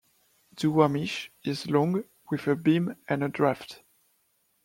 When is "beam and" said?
2.55-3.23